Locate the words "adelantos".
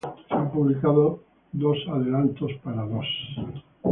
1.91-2.49